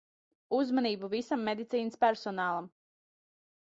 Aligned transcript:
Uzmanību 0.59 1.09
visam 1.11 1.45
medicīnas 1.49 2.01
personālam. 2.07 2.71